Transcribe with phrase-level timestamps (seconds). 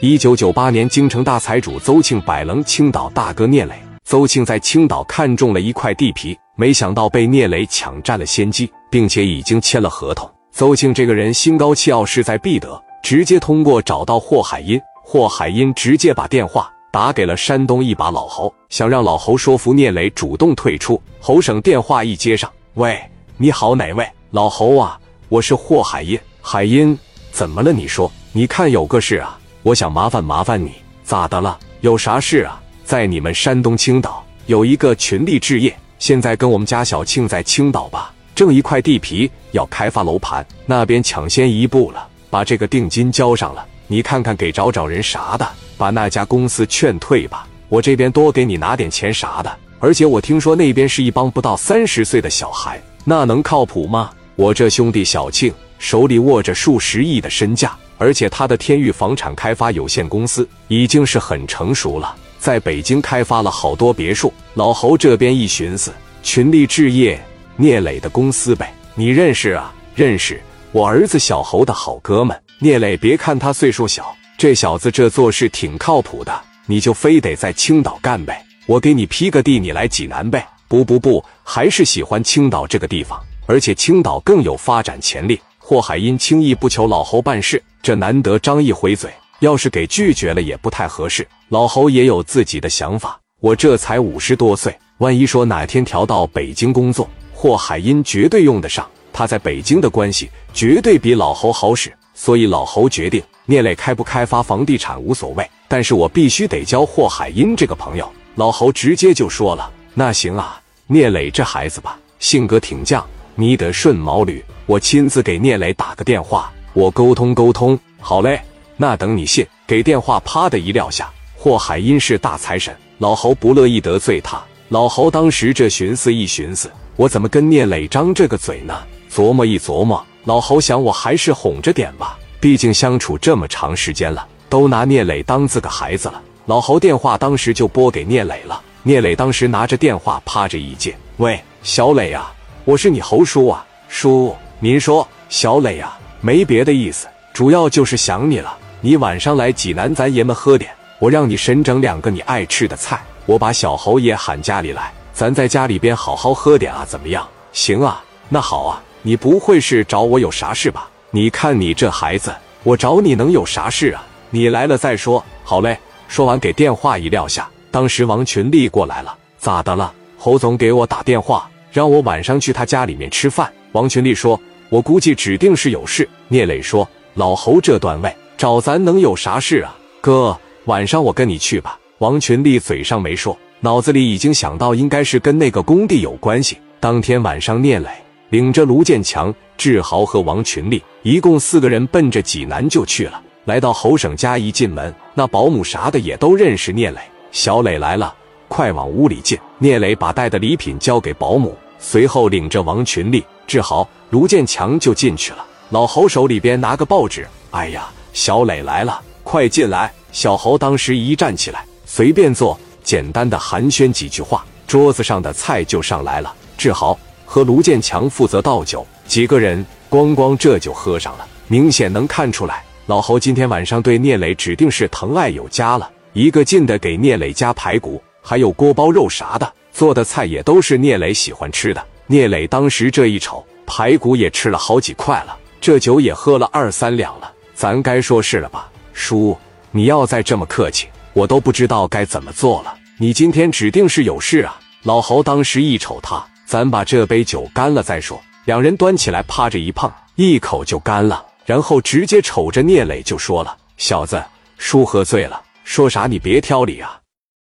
[0.00, 3.74] 一九九八年，京城大财主邹庆摆棱青岛大哥聂磊。
[4.04, 10.30] 邹庆在青岛看中了一块地皮，没想到被聂磊抢占了先机，并且已经签了合同。
[10.52, 14.78] 邹庆这个人心高气傲，势在必得，直接通过找到霍海英。
[15.02, 21.00] 霍海英直接把电话打给了山东一把老侯，想让老侯说服聂磊主动退出。
[21.18, 23.00] 侯省电话一接上，喂，
[23.38, 24.06] 你好，哪位？
[24.30, 25.00] 老侯啊，
[25.30, 26.20] 我是霍海英。
[26.42, 26.96] 海英，
[27.32, 27.72] 怎么了？
[27.72, 29.38] 你说，你看有个事啊。
[29.66, 31.58] 我想麻烦麻烦你，咋的了？
[31.80, 32.62] 有啥事啊？
[32.84, 43.66] 在你们山东青岛有一个群力置业，现在跟我们家小庆在青岛吧，挣一块地皮要开发楼盘，那边抢先一步了，把这个定金交上了。
[43.88, 45.44] 你看看给找找人啥的，
[45.76, 47.44] 把那家公司劝退吧。
[47.68, 49.52] 我这边多给你拿点钱啥的。
[49.80, 54.12] 而且我听说那边是一帮不到三十岁的小孩，那能靠谱吗？
[54.36, 57.76] 我这兄弟小庆手里握着数十亿的身价。
[57.98, 64.32] 而且他的天域房产开发有限公司已经是很成熟了，在北京开发了好多别墅。
[64.54, 67.20] 老侯这边一寻思，群力置业
[67.56, 69.72] 聂磊的公司呗，你认识啊？
[69.94, 70.40] 认识，
[70.72, 72.38] 我儿子小侯的好哥们。
[72.58, 76.38] 聂磊，别看他岁数小，这小子这做事挺靠谱的。
[76.66, 78.44] 你就非得在青岛干呗？
[78.66, 80.46] 我给你批个地，你来济南呗？
[80.68, 85.40] 不不不，还是喜欢青岛这个地方，而且青岛更有发展潜力。
[85.68, 91.26] 霍海因轻易不求老侯办事，这难得张一回嘴，要是给拒绝了也不太合适。
[91.48, 98.88] 老侯也有自己的想法，我这才五十多岁，万一说哪天调到北京工作，霍海因绝对用得上。
[99.12, 108.08] 他在北京的关系绝对比老侯好使，所以老侯决定，聂磊开不开发房地产无所谓，但是我必须得交霍海因这个朋友。
[108.36, 113.02] 老侯直接就说了：“那行啊，聂磊这孩子吧，性格挺犟。”
[113.38, 117.78] 你得顺毛驴，我亲自给聂磊打个电话，我沟通沟通。
[118.00, 118.40] 好嘞，
[118.78, 119.46] 那等你信。
[119.66, 121.10] 给电话，啪的一撂下。
[121.34, 124.42] 霍海因是大财神，老侯不乐意得罪他。
[124.70, 128.74] 老侯当时这寻思一寻思，我怎么跟聂磊张这个嘴呢？
[129.12, 132.18] 琢磨一琢磨，老侯想，我还是哄着点吧。
[132.40, 136.22] 毕竟相处这么长时间了，都拿聂磊当自个孩子了。
[136.46, 138.62] 老侯电话当时就拨给聂磊了。
[138.82, 142.32] 聂磊当时拿着电话，趴着一接，喂，小磊啊。
[142.66, 148.58] 我是你侯叔啊，叔，您说，小磊啊，没别的意思，主要就是想你了。
[148.80, 150.68] 你晚上来济南，咱爷们喝点，
[150.98, 157.24] 我让你神整两个你爱吃的菜，我把小侯也喊家里来，咱在家里边好好喝点啊，怎么样？
[157.52, 160.90] 行啊，那好啊，你不会是找我有啥事吧？
[161.12, 162.34] 你看你这孩子，
[162.64, 164.04] 我找你能有啥事啊？
[164.30, 165.24] 你来了再说。
[165.44, 165.78] 好嘞，
[166.08, 169.92] 说完给电话一撂下，当时王群立过来了，咋的了？
[170.18, 171.48] 侯总给我打电话。
[171.76, 173.52] 让我晚上去他家里面吃饭。
[173.72, 179.76] 王群力说：“我估计指定是有事。”聂磊说：“老侯这段位找咱能有啥事啊？
[180.00, 186.56] 哥，晚上我跟你去吧。”王群力嘴上没说，脑子里已经想到应该是跟那个工地有关系。
[186.80, 187.90] 当天晚上，聂磊
[188.30, 193.22] 领着卢建强、志豪和王群力一共四个人奔着济南就去了。
[193.44, 196.98] 来到侯省家，一进门，那保姆啥的也都认识聂磊。
[197.32, 198.14] 小磊来了，
[198.48, 199.38] 快往屋里进。
[199.58, 201.54] 聂磊把带的礼品交给保姆。
[201.78, 205.44] 随后领着王群力、志豪、卢建强就进去了。
[205.70, 209.92] 老侯手里边拿个报纸，哎呀，小磊来了，快进来！
[210.12, 216.32] 小侯当时一站起来，随便坐，简单的寒暄几句话，桌子上的菜就上来了。
[216.56, 221.26] 志豪和卢建强负责倒酒，几个人咣咣这就喝上了。
[221.48, 225.90] 明显能看出来，老侯今天晚上对聂磊指定是疼爱有加了。
[226.12, 229.52] 一个劲的给聂磊加排骨，还有锅包肉啥的。
[229.76, 231.86] 做的菜也都是聂磊喜欢吃的。
[232.06, 237.30] 聂磊当时这一瞅，排骨也吃了好几块了，这酒也喝了二三两了。
[237.54, 239.36] 咱该说是了吧，叔，
[239.70, 242.74] 你要再这么客气，我都不知道该怎么做了。
[242.98, 244.58] 你今天指定是有事啊！
[244.84, 248.18] 老侯当时一瞅他，咱把这杯酒干了再说。
[248.46, 254.24] 两人端起来，趴着一碰，一口就干了，然后直接瞅着聂磊就说了：“小子，
[254.56, 256.98] 叔喝醉了，说啥你别挑理啊。”